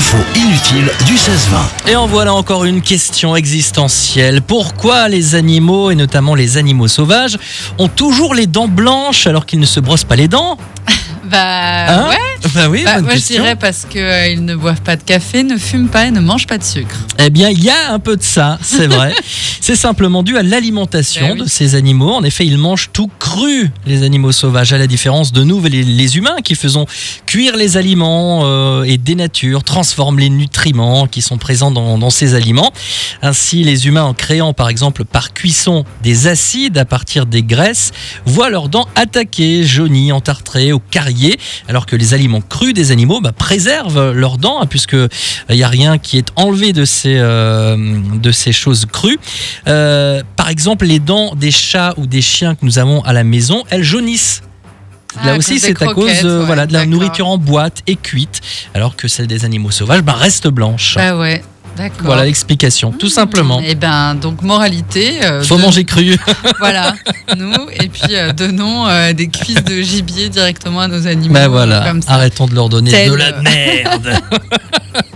L'info 0.00 0.16
inutile 0.34 0.90
du 1.04 1.12
16-20. 1.14 1.90
Et 1.90 1.94
en 1.94 2.06
voilà 2.06 2.32
encore 2.32 2.64
une 2.64 2.80
question 2.80 3.36
existentielle. 3.36 4.40
Pourquoi 4.40 5.08
les 5.08 5.34
animaux, 5.34 5.90
et 5.90 5.94
notamment 5.94 6.34
les 6.34 6.56
animaux 6.56 6.88
sauvages, 6.88 7.36
ont 7.76 7.88
toujours 7.88 8.34
les 8.34 8.46
dents 8.46 8.66
blanches 8.66 9.26
alors 9.26 9.44
qu'ils 9.44 9.60
ne 9.60 9.66
se 9.66 9.78
brossent 9.78 10.04
pas 10.04 10.16
les 10.16 10.26
dents? 10.26 10.56
Bah 11.24 11.36
Hein? 11.38 12.08
ouais. 12.08 12.29
Bah 12.54 12.68
oui, 12.68 12.82
Bah, 12.84 12.96
bonne 12.96 13.04
moi 13.04 13.12
question. 13.14 13.36
je 13.36 13.40
dirais 13.42 13.56
parce 13.56 13.84
qu'ils 13.84 14.44
ne 14.44 14.54
boivent 14.56 14.80
pas 14.82 14.96
de 14.96 15.02
café, 15.02 15.42
ne 15.42 15.56
fument 15.56 15.88
pas 15.88 16.06
et 16.06 16.10
ne 16.10 16.20
mangent 16.20 16.46
pas 16.46 16.58
de 16.58 16.64
sucre. 16.64 16.96
Eh 17.18 17.30
bien, 17.30 17.48
il 17.50 17.62
y 17.62 17.70
a 17.70 17.92
un 17.92 17.98
peu 17.98 18.16
de 18.16 18.22
ça, 18.22 18.58
c'est 18.62 18.86
vrai. 18.86 19.14
c'est 19.60 19.76
simplement 19.76 20.22
dû 20.22 20.36
à 20.36 20.42
l'alimentation 20.42 21.32
oui. 21.32 21.40
de 21.40 21.46
ces 21.46 21.74
animaux. 21.74 22.12
En 22.12 22.24
effet, 22.24 22.46
ils 22.46 22.58
mangent 22.58 22.90
tout 22.92 23.10
cru, 23.18 23.70
les 23.86 24.02
animaux 24.02 24.32
sauvages, 24.32 24.72
à 24.72 24.78
la 24.78 24.86
différence 24.86 25.32
de 25.32 25.44
nous, 25.44 25.62
les, 25.62 25.82
les 25.82 26.16
humains, 26.16 26.36
qui 26.42 26.54
faisons 26.54 26.86
cuire 27.26 27.56
les 27.56 27.76
aliments 27.76 28.42
euh, 28.44 28.82
et 28.84 28.96
dénaturent, 28.96 29.62
transforment 29.62 30.18
les 30.18 30.30
nutriments 30.30 31.06
qui 31.06 31.22
sont 31.22 31.38
présents 31.38 31.70
dans, 31.70 31.98
dans 31.98 32.10
ces 32.10 32.34
aliments. 32.34 32.72
Ainsi, 33.22 33.62
les 33.64 33.86
humains, 33.86 34.04
en 34.04 34.14
créant 34.14 34.52
par 34.54 34.68
exemple 34.68 35.04
par 35.04 35.34
cuisson 35.34 35.84
des 36.02 36.26
acides 36.26 36.78
à 36.78 36.84
partir 36.84 37.26
des 37.26 37.42
graisses, 37.42 37.92
voient 38.24 38.50
leurs 38.50 38.68
dents 38.68 38.88
attaquées, 38.94 39.62
jaunies, 39.64 40.10
entartrées 40.12 40.72
ou 40.72 40.80
cariées, 40.90 41.38
alors 41.68 41.86
que 41.86 41.96
les 41.96 42.14
aliments 42.14 42.29
crus 42.38 42.74
des 42.74 42.92
animaux 42.92 43.20
bah, 43.20 43.32
préservent 43.32 44.12
leurs 44.12 44.38
dents, 44.38 44.60
hein, 44.60 44.66
puisque 44.66 44.96
il 45.48 45.56
n'y 45.56 45.62
a 45.62 45.68
rien 45.68 45.98
qui 45.98 46.18
est 46.18 46.28
enlevé 46.36 46.72
de 46.72 46.84
ces, 46.84 47.16
euh, 47.18 47.76
de 48.14 48.32
ces 48.32 48.52
choses 48.52 48.86
crues. 48.86 49.18
Euh, 49.66 50.22
par 50.36 50.48
exemple, 50.48 50.86
les 50.86 50.98
dents 50.98 51.34
des 51.34 51.50
chats 51.50 51.94
ou 51.96 52.06
des 52.06 52.22
chiens 52.22 52.54
que 52.54 52.64
nous 52.64 52.78
avons 52.78 53.02
à 53.02 53.12
la 53.12 53.24
maison, 53.24 53.64
elles 53.70 53.82
jaunissent. 53.82 54.42
Ah, 55.18 55.26
Là 55.26 55.36
aussi, 55.36 55.58
c'est 55.58 55.82
à 55.82 55.86
cause 55.92 56.24
euh, 56.24 56.40
ouais, 56.40 56.46
voilà, 56.46 56.66
de 56.66 56.72
la 56.72 56.86
nourriture 56.86 57.26
en 57.26 57.36
boîte 57.36 57.82
et 57.88 57.96
cuite, 57.96 58.40
alors 58.74 58.94
que 58.94 59.08
celle 59.08 59.26
des 59.26 59.44
animaux 59.44 59.72
sauvages 59.72 60.02
bah, 60.02 60.12
reste 60.12 60.46
blanche. 60.46 60.94
Bah 60.96 61.18
ouais, 61.18 61.42
d'accord. 61.82 62.04
voilà 62.06 62.24
l'explication, 62.24 62.92
tout 62.92 63.08
simplement. 63.08 63.60
Et 63.60 63.74
ben 63.74 64.14
donc 64.14 64.42
moralité. 64.42 65.24
euh, 65.24 65.42
Faut 65.42 65.56
de- 65.56 65.62
manger 65.62 65.84
cru. 65.84 66.16
Voilà, 66.58 66.94
nous 67.36 67.52
et 67.80 67.88
puis 67.88 68.14
euh, 68.14 68.32
donnons 68.32 68.86
euh, 68.86 69.12
des 69.12 69.28
cuisses 69.28 69.64
de 69.64 69.80
gibier 69.80 70.28
directement 70.28 70.80
à 70.80 70.88
nos 70.88 71.06
animaux. 71.06 71.34
Ben 71.34 71.48
voilà, 71.48 71.80
Comme 71.86 72.02
ça. 72.02 72.12
arrêtons 72.12 72.46
de 72.46 72.54
leur 72.54 72.68
donner 72.68 72.90
Tel- 72.90 73.10
de 73.10 73.14
la 73.16 73.32
merde. 73.42 74.20